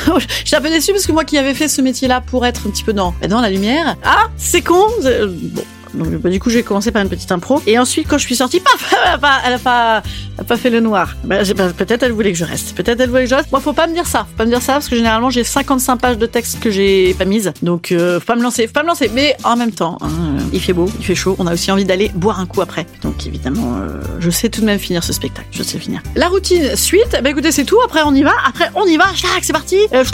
J'étais 0.44 0.56
un 0.56 0.60
peu 0.62 0.70
déçue 0.70 0.92
parce 0.92 1.06
que 1.06 1.12
moi 1.12 1.24
qui 1.24 1.36
avais 1.36 1.52
fait 1.52 1.68
ce 1.68 1.82
métier-là 1.82 2.22
pour 2.22 2.46
être 2.46 2.66
un 2.66 2.70
petit 2.70 2.82
peu 2.82 2.92
dans, 2.92 3.14
dans 3.28 3.40
la 3.40 3.50
lumière. 3.50 3.96
Ah, 4.04 4.28
c'est 4.36 4.62
con. 4.62 4.86
Bon, 5.02 5.62
donc 5.96 6.08
bah, 6.20 6.30
du 6.30 6.40
coup 6.40 6.50
j'ai 6.50 6.62
commencé 6.62 6.90
par 6.90 7.02
une 7.02 7.08
petite 7.08 7.30
impro 7.32 7.62
et 7.66 7.78
ensuite 7.78 8.06
quand 8.08 8.18
je 8.18 8.24
suis 8.24 8.36
sortie, 8.36 8.60
paf, 8.60 8.94
elle 9.06 9.14
a 9.14 9.18
pas, 9.18 9.40
elle 9.44 9.52
a 9.54 9.58
pas, 9.58 10.02
pas 10.46 10.56
fait 10.56 10.70
le 10.70 10.80
noir. 10.80 11.16
Bah, 11.24 11.38
bah, 11.56 11.68
peut-être 11.76 12.02
elle 12.02 12.12
voulait 12.12 12.32
que 12.32 12.38
je 12.38 12.44
reste. 12.44 12.74
Peut-être 12.74 13.00
elle 13.00 13.10
voulait 13.10 13.24
que 13.24 13.30
je 13.30 13.34
reste. 13.34 13.50
Moi 13.50 13.60
faut 13.60 13.72
pas 13.72 13.86
me 13.86 13.94
dire 13.94 14.06
ça, 14.06 14.26
faut 14.30 14.36
pas 14.36 14.44
me 14.44 14.50
dire 14.50 14.62
ça 14.62 14.74
parce 14.74 14.88
que 14.88 14.96
généralement 14.96 15.30
j'ai 15.30 15.44
55 15.44 15.96
pages 15.96 16.18
de 16.18 16.26
texte 16.26 16.60
que 16.60 16.70
j'ai 16.70 17.14
pas 17.14 17.24
mises. 17.24 17.52
Donc 17.62 17.92
euh, 17.92 18.20
faut 18.20 18.26
pas 18.26 18.36
me 18.36 18.42
lancer, 18.42 18.66
faut 18.66 18.72
pas 18.72 18.82
me 18.82 18.88
lancer. 18.88 19.10
Mais 19.14 19.36
en 19.44 19.56
même 19.56 19.72
temps, 19.72 19.98
hein, 20.00 20.08
il 20.52 20.60
fait 20.60 20.72
beau, 20.72 20.88
il 20.98 21.04
fait 21.04 21.14
chaud. 21.14 21.36
On 21.38 21.46
a 21.46 21.52
aussi 21.54 21.70
envie 21.70 21.84
d'aller 21.84 22.10
boire 22.14 22.40
un 22.40 22.46
coup 22.46 22.60
après. 22.60 22.86
Donc 23.02 23.26
évidemment, 23.26 23.76
euh, 23.78 24.00
je 24.20 24.30
sais 24.30 24.48
tout 24.48 24.60
de 24.60 24.66
même 24.66 24.78
finir 24.78 25.04
ce 25.04 25.12
spectacle. 25.12 25.48
Je 25.50 25.62
sais 25.62 25.78
finir. 25.78 26.02
La 26.14 26.28
routine 26.28 26.76
suite, 26.76 27.18
bah 27.22 27.30
écoutez 27.30 27.52
c'est 27.52 27.64
tout. 27.64 27.80
Après 27.84 28.02
on 28.04 28.14
y 28.14 28.22
va. 28.22 28.34
Après 28.46 28.70
on 28.74 28.84
y 28.84 28.96
va. 28.96 29.06
C'est 29.42 29.52
parti. 29.52 29.76
Euh, 29.92 30.04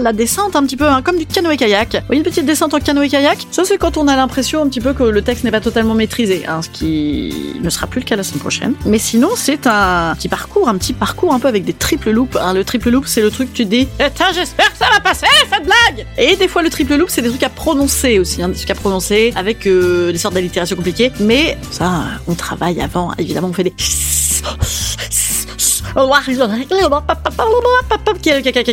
la 0.00 0.12
descente 0.12 0.56
un 0.56 0.64
petit 0.64 0.76
peu 0.76 0.88
hein, 0.88 1.02
comme 1.02 1.18
du 1.18 1.26
canoë 1.26 1.56
kayak. 1.56 1.94
Vous 1.94 2.06
voyez 2.06 2.20
une 2.20 2.24
petite 2.24 2.46
descente 2.46 2.74
en 2.74 2.80
canoë 2.80 3.08
kayak. 3.08 3.46
Ça 3.50 3.64
c'est 3.64 3.78
quand 3.78 3.96
on 3.96 4.08
a 4.08 4.16
l'impression 4.16 4.61
un 4.62 4.68
petit 4.68 4.80
peu 4.80 4.92
que 4.92 5.02
le 5.02 5.22
texte 5.22 5.44
n'est 5.44 5.50
pas 5.50 5.60
totalement 5.60 5.94
maîtrisé, 5.94 6.44
hein, 6.46 6.62
ce 6.62 6.68
qui 6.68 7.34
ne 7.60 7.70
sera 7.70 7.86
plus 7.86 8.00
le 8.00 8.06
cas 8.06 8.16
la 8.16 8.22
semaine 8.22 8.40
prochaine. 8.40 8.74
Mais 8.86 8.98
sinon, 8.98 9.30
c'est 9.36 9.66
un 9.66 10.14
petit 10.16 10.28
parcours, 10.28 10.68
un 10.68 10.76
petit 10.78 10.92
parcours 10.92 11.32
un 11.34 11.40
peu 11.40 11.48
avec 11.48 11.64
des 11.64 11.72
triple 11.72 12.10
loops. 12.10 12.36
Hein. 12.36 12.54
Le 12.54 12.64
triple 12.64 12.90
loop, 12.90 13.06
c'est 13.06 13.22
le 13.22 13.30
truc 13.30 13.52
que 13.52 13.56
tu 13.56 13.64
dis 13.64 13.88
eh, 13.98 14.04
j'espère 14.34 14.72
que 14.72 14.78
ça 14.78 14.86
va 14.92 15.00
passer, 15.00 15.26
cette 15.50 15.64
blague 15.64 16.06
Et 16.16 16.36
des 16.36 16.48
fois, 16.48 16.62
le 16.62 16.70
triple 16.70 16.94
loop, 16.94 17.10
c'est 17.10 17.22
des 17.22 17.28
trucs 17.28 17.42
à 17.42 17.48
prononcer 17.48 18.18
aussi, 18.18 18.42
hein, 18.42 18.48
des 18.48 18.56
trucs 18.56 18.70
à 18.70 18.74
prononcer 18.74 19.32
avec 19.36 19.66
euh, 19.66 20.12
des 20.12 20.18
sortes 20.18 20.34
d'allitérations 20.34 20.76
compliquées. 20.76 21.12
Mais 21.20 21.56
ça, 21.70 22.04
on 22.26 22.34
travaille 22.34 22.80
avant, 22.80 23.12
évidemment, 23.18 23.48
on 23.48 23.52
fait 23.52 23.64
des 23.64 23.74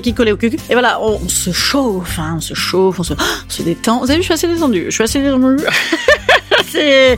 qui 0.01 0.13
collait 0.13 0.31
au 0.31 0.37
cul. 0.37 0.51
Et 0.69 0.73
voilà, 0.73 1.01
on, 1.01 1.19
se 1.27 1.51
chauffe, 1.51 2.19
hein, 2.19 2.35
on 2.37 2.41
se 2.41 2.53
chauffe, 2.53 2.99
on 2.99 3.03
se, 3.03 3.13
se 3.47 3.61
détend. 3.61 3.99
Vous 3.99 4.05
avez 4.05 4.15
vu, 4.15 4.21
je 4.21 4.25
suis 4.25 4.33
assez 4.33 4.47
détendue. 4.47 4.85
Je 4.85 4.91
suis 4.91 5.03
assez 5.03 5.21
détendue. 5.21 5.63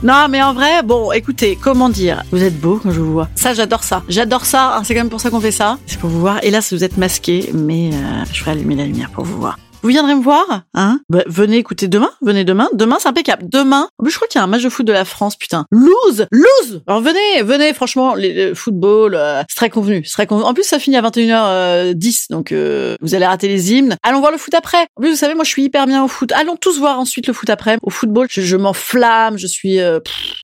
Non, 0.02 0.26
mais 0.28 0.42
en 0.42 0.54
vrai, 0.54 0.82
bon, 0.82 1.12
écoutez, 1.12 1.56
comment 1.60 1.88
dire? 1.88 2.22
Vous 2.32 2.42
êtes 2.42 2.58
beau 2.58 2.80
quand 2.82 2.90
je 2.90 3.00
vous 3.00 3.12
vois. 3.12 3.28
Ça, 3.34 3.54
j'adore 3.54 3.84
ça. 3.84 4.02
J'adore 4.08 4.44
ça. 4.44 4.76
hein, 4.76 4.82
c'est 4.84 4.94
quand 4.94 5.00
même 5.00 5.10
pour 5.10 5.20
ça 5.20 5.30
qu'on 5.30 5.40
fait 5.40 5.52
ça. 5.52 5.78
C'est 5.86 5.98
pour 6.00 6.10
vous 6.10 6.20
voir. 6.20 6.38
Hélas, 6.42 6.72
vous 6.72 6.82
êtes 6.82 6.96
masqué, 6.96 7.50
mais 7.52 7.90
euh, 7.92 8.24
je 8.32 8.40
ferai 8.40 8.52
allumer 8.52 8.76
la 8.76 8.84
lumière 8.84 9.10
pour 9.10 9.24
vous 9.24 9.38
voir. 9.38 9.58
Vous 9.82 9.88
viendrez 9.88 10.14
me 10.14 10.22
voir, 10.22 10.62
hein? 10.74 11.00
Bah, 11.08 11.24
Venez 11.26 11.56
écouter 11.56 11.88
demain, 11.88 12.10
venez 12.20 12.44
demain. 12.44 12.68
Demain, 12.72 12.98
c'est 13.00 13.08
impeccable. 13.08 13.48
Demain, 13.48 13.88
en 13.98 14.04
plus, 14.04 14.12
je 14.12 14.16
crois 14.16 14.28
qu'il 14.28 14.38
y 14.38 14.40
a 14.40 14.44
un 14.44 14.46
match 14.46 14.62
de 14.62 14.68
foot 14.68 14.86
de 14.86 14.92
la 14.92 15.04
France, 15.04 15.34
putain. 15.34 15.64
Lose 15.72 16.26
Lose 16.30 16.82
Alors 16.86 17.00
venez, 17.00 17.42
venez, 17.42 17.72
franchement, 17.74 18.14
le 18.16 18.54
football, 18.54 19.16
euh, 19.16 19.42
très 19.56 19.70
convenu. 19.70 20.02
c'est 20.04 20.12
très 20.12 20.26
convenu. 20.28 20.46
En 20.46 20.54
plus, 20.54 20.62
ça 20.62 20.78
finit 20.78 20.96
à 20.96 21.02
21h10, 21.02 22.26
donc 22.30 22.52
euh, 22.52 22.94
vous 23.00 23.16
allez 23.16 23.26
rater 23.26 23.48
les 23.48 23.72
hymnes. 23.72 23.96
Allons 24.04 24.20
voir 24.20 24.30
le 24.30 24.38
foot 24.38 24.54
après. 24.54 24.86
En 24.96 25.02
plus, 25.02 25.10
vous 25.10 25.16
savez, 25.16 25.34
moi, 25.34 25.42
je 25.42 25.50
suis 25.50 25.64
hyper 25.64 25.86
bien 25.86 26.04
au 26.04 26.08
foot. 26.08 26.30
Allons 26.30 26.56
tous 26.56 26.78
voir 26.78 27.00
ensuite 27.00 27.26
le 27.26 27.32
foot 27.32 27.50
après. 27.50 27.78
Au 27.82 27.90
football, 27.90 28.28
je, 28.30 28.56
m'enflamme, 28.56 29.36
je 29.36 29.48
suis 29.48 29.80
euh, 29.80 29.98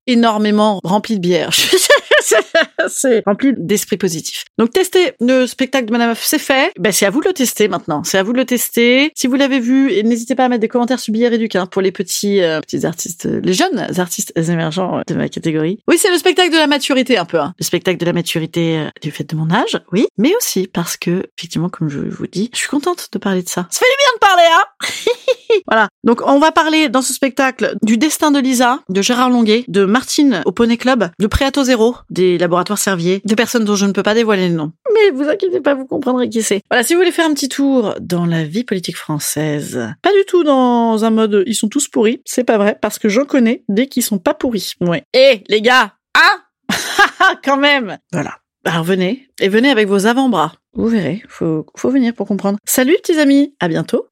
énormément 0.05 0.81
rempli 0.83 1.15
de 1.15 1.21
bière. 1.21 1.51
c'est 2.87 3.23
rempli 3.25 3.53
d'esprit 3.57 3.97
positif. 3.97 4.45
Donc 4.57 4.71
tester 4.71 5.13
le 5.19 5.45
spectacle 5.47 5.85
de 5.85 5.91
Madame 5.91 6.09
Meuf, 6.09 6.23
c'est 6.23 6.39
fait. 6.39 6.71
Ben 6.79 6.91
c'est 6.91 7.05
à 7.05 7.09
vous 7.09 7.21
de 7.21 7.27
le 7.27 7.33
tester 7.33 7.67
maintenant. 7.67 8.03
C'est 8.03 8.17
à 8.17 8.23
vous 8.23 8.33
de 8.33 8.37
le 8.37 8.45
tester. 8.45 9.11
Si 9.15 9.27
vous 9.27 9.35
l'avez 9.35 9.59
vu, 9.59 10.03
n'hésitez 10.03 10.35
pas 10.35 10.45
à 10.45 10.49
mettre 10.49 10.61
des 10.61 10.67
commentaires 10.67 10.99
sur 10.99 11.13
Billet 11.13 11.27
Réduc 11.27 11.55
hein, 11.55 11.65
pour 11.65 11.81
les 11.81 11.91
petits 11.91 12.41
euh, 12.41 12.59
petits 12.61 12.85
artistes, 12.85 13.25
euh, 13.25 13.41
les 13.43 13.53
jeunes 13.53 13.87
artistes 13.97 14.33
émergents 14.37 15.01
de 15.07 15.13
ma 15.13 15.29
catégorie. 15.29 15.79
Oui, 15.87 15.97
c'est 15.97 16.11
le 16.11 16.17
spectacle 16.17 16.51
de 16.51 16.57
la 16.57 16.67
maturité 16.67 17.17
un 17.17 17.25
peu. 17.25 17.39
Hein. 17.39 17.53
Le 17.59 17.65
spectacle 17.65 17.97
de 17.97 18.05
la 18.05 18.13
maturité 18.13 18.79
euh, 18.79 18.89
du 19.01 19.11
fait 19.11 19.23
de 19.23 19.35
mon 19.35 19.49
âge, 19.51 19.79
oui, 19.91 20.07
mais 20.17 20.35
aussi 20.35 20.67
parce 20.67 20.97
que 20.97 21.23
effectivement, 21.37 21.69
comme 21.69 21.89
je 21.89 21.99
vous 21.99 22.27
dis, 22.27 22.49
je 22.53 22.59
suis 22.59 22.69
contente 22.69 23.09
de 23.11 23.17
parler 23.17 23.43
de 23.43 23.49
ça. 23.49 23.67
Ça 23.69 23.79
fait 23.79 23.85
du 23.85 23.97
bien 23.97 24.13
de 24.15 24.19
parler, 24.19 24.43
hein 24.51 25.59
Voilà. 25.67 25.89
Donc 26.03 26.21
on 26.25 26.39
va 26.39 26.51
parler 26.51 26.89
dans 26.89 27.01
ce 27.01 27.13
spectacle 27.13 27.75
du 27.81 27.97
destin 27.97 28.31
de 28.31 28.39
Lisa, 28.39 28.79
de 28.89 29.01
Gérard 29.01 29.29
Longuet, 29.29 29.65
de 29.67 29.85
Martine 29.85 30.41
au 30.45 30.51
Poney 30.51 30.77
Club, 30.77 31.09
de 31.19 31.27
Préato 31.27 31.63
Zéro, 31.63 31.95
des 32.09 32.37
laboratoires 32.37 32.77
Servier, 32.77 33.21
de 33.25 33.35
personnes 33.35 33.65
dont 33.65 33.75
je 33.75 33.85
ne 33.85 33.91
peux 33.91 34.03
pas 34.03 34.13
dévoiler 34.13 34.49
le 34.49 34.55
nom. 34.55 34.71
Mais 34.93 35.11
vous 35.11 35.27
inquiétez 35.27 35.61
pas, 35.61 35.73
vous 35.73 35.85
comprendrez 35.85 36.29
qui 36.29 36.41
c'est. 36.41 36.61
Voilà, 36.69 36.83
si 36.83 36.93
vous 36.93 36.99
voulez 36.99 37.11
faire 37.11 37.27
un 37.27 37.33
petit 37.33 37.49
tour 37.49 37.95
dans 37.99 38.25
la 38.25 38.43
vie 38.43 38.63
politique 38.63 38.97
française, 38.97 39.93
pas 40.01 40.13
du 40.13 40.23
tout 40.27 40.43
dans 40.43 41.03
un 41.03 41.09
mode 41.09 41.43
ils 41.45 41.55
sont 41.55 41.69
tous 41.69 41.87
pourris, 41.87 42.21
c'est 42.25 42.43
pas 42.43 42.57
vrai, 42.57 42.77
parce 42.81 42.99
que 42.99 43.09
j'en 43.09 43.25
connais 43.25 43.63
des 43.69 43.87
qui 43.87 44.01
sont 44.01 44.19
pas 44.19 44.33
pourris. 44.33 44.73
Ouais. 44.81 45.03
Eh 45.13 45.43
les 45.47 45.61
gars, 45.61 45.93
hein 46.15 46.43
Quand 47.43 47.57
même 47.57 47.97
Voilà. 48.11 48.37
Alors 48.65 48.83
venez, 48.83 49.29
et 49.39 49.47
venez 49.47 49.69
avec 49.69 49.87
vos 49.87 50.05
avant-bras. 50.05 50.53
Vous 50.73 50.87
verrez, 50.87 51.23
faut, 51.27 51.65
faut 51.77 51.89
venir 51.89 52.13
pour 52.13 52.27
comprendre. 52.27 52.59
Salut 52.65 52.95
petits 53.01 53.19
amis, 53.19 53.55
à 53.59 53.67
bientôt. 53.67 54.07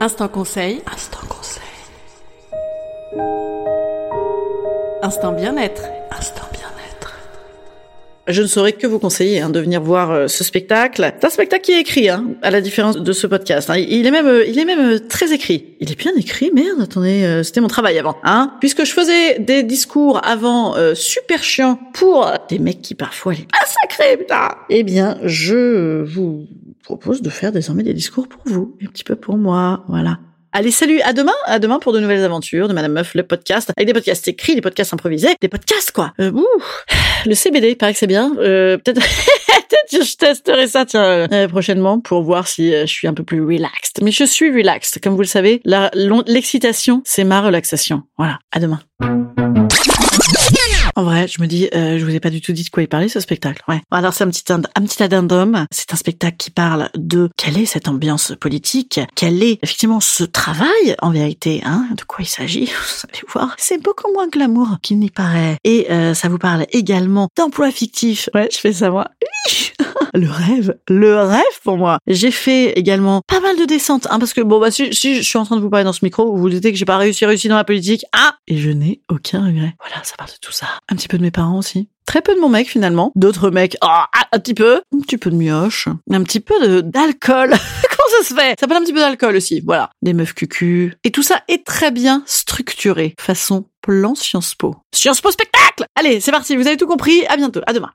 Instant 0.00 0.28
conseil. 0.28 0.80
Instant 0.86 1.26
conseil. 1.28 1.62
Instant 5.02 5.32
bien-être. 5.32 5.82
Instant 6.10 6.42
bien-être. 6.52 7.14
Je 8.26 8.42
ne 8.42 8.46
saurais 8.46 8.72
que 8.72 8.86
vous 8.86 8.98
conseiller 8.98 9.40
hein, 9.40 9.48
de 9.48 9.60
venir 9.60 9.80
voir 9.80 10.10
euh, 10.10 10.26
ce 10.26 10.42
spectacle. 10.44 11.12
C'est 11.18 11.26
un 11.26 11.30
spectacle 11.30 11.64
qui 11.64 11.72
est 11.72 11.80
écrit, 11.80 12.08
hein, 12.08 12.24
à 12.42 12.50
la 12.50 12.60
différence 12.60 12.96
de 12.96 13.12
ce 13.12 13.26
podcast. 13.26 13.70
hein. 13.70 13.76
Il 13.76 14.06
est 14.06 14.10
même, 14.10 14.26
euh, 14.26 14.44
il 14.44 14.58
est 14.58 14.64
même 14.64 14.94
euh, 14.94 14.98
très 14.98 15.32
écrit. 15.32 15.76
Il 15.80 15.90
est 15.92 15.98
bien 15.98 16.12
écrit, 16.16 16.50
merde. 16.52 16.80
Attendez, 16.82 17.22
euh, 17.24 17.42
c'était 17.42 17.60
mon 17.60 17.68
travail 17.68 17.98
avant, 17.98 18.16
hein. 18.24 18.54
Puisque 18.60 18.84
je 18.84 18.92
faisais 18.92 19.38
des 19.38 19.62
discours 19.62 20.20
avant 20.26 20.76
euh, 20.76 20.94
super 20.94 21.42
chiants 21.42 21.78
pour 21.94 22.30
des 22.48 22.58
mecs 22.58 22.82
qui 22.82 22.94
parfois 22.94 23.32
les 23.34 23.46
massacraient, 23.60 24.16
putain. 24.16 24.48
Eh 24.68 24.82
bien, 24.82 25.16
je 25.22 26.02
vous 26.02 26.46
propose 26.82 27.22
de 27.22 27.30
faire 27.30 27.52
désormais 27.52 27.82
des 27.84 27.94
discours 27.94 28.26
pour 28.28 28.40
vous, 28.46 28.76
un 28.82 28.86
petit 28.86 29.04
peu 29.04 29.14
pour 29.14 29.36
moi, 29.38 29.84
voilà. 29.88 30.18
Allez, 30.58 30.72
salut, 30.72 31.00
à 31.02 31.12
demain, 31.12 31.36
à 31.44 31.60
demain 31.60 31.78
pour 31.78 31.92
de 31.92 32.00
nouvelles 32.00 32.24
aventures 32.24 32.66
de 32.66 32.72
Madame 32.72 32.90
Meuf, 32.90 33.14
le 33.14 33.22
podcast, 33.22 33.70
avec 33.76 33.86
des 33.86 33.92
podcasts 33.92 34.26
écrits, 34.26 34.56
des 34.56 34.60
podcasts 34.60 34.92
improvisés, 34.92 35.36
des 35.40 35.46
podcasts, 35.46 35.92
quoi. 35.92 36.12
Euh, 36.18 36.32
le 37.26 37.34
CBD, 37.36 37.68
il 37.68 37.76
paraît 37.76 37.92
que 37.92 37.98
c'est 38.00 38.08
bien. 38.08 38.32
Euh, 38.38 38.76
peut-être, 38.76 39.00
peut-être 39.46 40.04
je 40.04 40.16
testerai 40.16 40.66
ça, 40.66 40.84
tiens, 40.84 41.28
euh, 41.30 41.46
prochainement, 41.46 42.00
pour 42.00 42.24
voir 42.24 42.48
si 42.48 42.72
je 42.72 42.86
suis 42.86 43.06
un 43.06 43.14
peu 43.14 43.22
plus 43.22 43.40
relaxed. 43.40 44.02
Mais 44.02 44.10
je 44.10 44.24
suis 44.24 44.50
relaxed, 44.50 45.00
comme 45.00 45.14
vous 45.14 45.22
le 45.22 45.28
savez. 45.28 45.62
L'excitation, 46.26 47.02
c'est 47.04 47.22
ma 47.22 47.40
relaxation. 47.40 48.02
Voilà, 48.16 48.40
à 48.50 48.58
demain. 48.58 48.80
En 50.98 51.04
vrai, 51.04 51.28
je 51.28 51.40
me 51.40 51.46
dis, 51.46 51.68
euh, 51.76 51.96
je 51.96 52.04
vous 52.04 52.12
ai 52.12 52.18
pas 52.18 52.28
du 52.28 52.40
tout 52.40 52.50
dit 52.50 52.64
de 52.64 52.70
quoi 52.70 52.82
il 52.82 52.88
parlait 52.88 53.06
ce 53.06 53.20
spectacle. 53.20 53.62
Ouais. 53.68 53.80
Alors 53.92 54.12
c'est 54.12 54.24
un 54.24 54.30
petit 54.30 54.42
un 54.52 54.82
petit 54.82 55.00
addendum. 55.00 55.64
C'est 55.70 55.92
un 55.92 55.96
spectacle 55.96 56.36
qui 56.38 56.50
parle 56.50 56.90
de 56.96 57.30
quelle 57.36 57.56
est 57.56 57.66
cette 57.66 57.86
ambiance 57.86 58.32
politique, 58.40 58.98
quel 59.14 59.44
est 59.44 59.60
effectivement 59.62 60.00
ce 60.00 60.24
travail 60.24 60.96
en 61.00 61.12
vérité, 61.12 61.62
hein, 61.64 61.86
de 61.96 62.02
quoi 62.02 62.22
il 62.22 62.26
s'agit. 62.26 62.64
Vous 62.66 63.06
allez 63.08 63.22
voir, 63.28 63.54
c'est 63.58 63.80
beaucoup 63.80 64.12
moins 64.12 64.26
glamour 64.26 64.78
qu'il 64.82 64.98
n'y 64.98 65.10
paraît. 65.10 65.58
Et 65.62 65.86
euh, 65.92 66.14
ça 66.14 66.28
vous 66.28 66.38
parle 66.38 66.66
également 66.72 67.28
d'emploi 67.36 67.70
fictif. 67.70 68.28
Ouais, 68.34 68.48
je 68.52 68.58
fais 68.58 68.72
ça 68.72 68.90
moi. 68.90 69.06
Le 70.14 70.28
rêve, 70.28 70.76
le 70.88 71.20
rêve 71.20 71.42
pour 71.62 71.76
moi. 71.76 71.98
J'ai 72.06 72.30
fait 72.30 72.72
également 72.72 73.20
pas 73.26 73.40
mal 73.40 73.56
de 73.56 73.64
descentes, 73.64 74.06
hein, 74.10 74.18
parce 74.18 74.32
que 74.32 74.40
bon 74.40 74.58
bah 74.58 74.70
si, 74.70 74.92
si 74.94 75.16
je 75.16 75.22
suis 75.22 75.38
en 75.38 75.44
train 75.44 75.56
de 75.56 75.60
vous 75.60 75.68
parler 75.68 75.84
dans 75.84 75.92
ce 75.92 76.04
micro, 76.04 76.32
vous 76.32 76.38
vous 76.38 76.48
dites 76.48 76.62
que 76.62 76.74
j'ai 76.74 76.84
pas 76.84 76.96
réussi, 76.96 77.26
réussi 77.26 77.48
dans 77.48 77.56
la 77.56 77.64
politique, 77.64 78.04
ah, 78.12 78.34
et 78.46 78.56
je 78.56 78.70
n'ai 78.70 79.00
aucun 79.10 79.44
regret. 79.44 79.74
Voilà, 79.78 80.02
ça 80.04 80.14
parle 80.16 80.30
de 80.30 80.36
tout 80.40 80.52
ça. 80.52 80.66
Un 80.90 80.96
petit 80.96 81.08
peu 81.08 81.18
de 81.18 81.22
mes 81.22 81.30
parents 81.30 81.58
aussi. 81.58 81.88
Très 82.06 82.22
peu 82.22 82.34
de 82.34 82.40
mon 82.40 82.48
mec 82.48 82.68
finalement. 82.68 83.12
D'autres 83.14 83.50
mecs, 83.50 83.76
ah, 83.82 84.08
ah, 84.14 84.28
un 84.32 84.38
petit 84.38 84.54
peu, 84.54 84.80
un 84.94 85.00
petit 85.00 85.18
peu 85.18 85.30
de 85.30 85.36
mioche, 85.36 85.88
un 86.10 86.22
petit 86.22 86.40
peu 86.40 86.82
d'alcool. 86.82 87.50
Comment 87.50 88.22
ça 88.22 88.24
se 88.24 88.34
fait? 88.34 88.54
Ça 88.58 88.66
parle 88.66 88.80
un 88.80 88.84
petit 88.84 88.94
peu 88.94 89.00
d'alcool 89.00 89.36
aussi. 89.36 89.60
Voilà, 89.60 89.90
des 90.00 90.14
meufs 90.14 90.32
cucu. 90.32 90.94
Et 91.04 91.10
tout 91.10 91.22
ça 91.22 91.42
est 91.48 91.66
très 91.66 91.90
bien 91.90 92.22
structuré, 92.24 93.14
façon 93.20 93.66
plan 93.82 94.14
Sciences 94.14 94.54
Po. 94.54 94.74
Sciences 94.94 95.20
Po 95.20 95.30
spectacle 95.30 95.84
Allez, 95.94 96.20
c'est 96.20 96.32
parti, 96.32 96.56
vous 96.56 96.66
avez 96.66 96.78
tout 96.78 96.86
compris. 96.86 97.26
À 97.26 97.36
bientôt, 97.36 97.60
à 97.66 97.72
demain. 97.74 97.92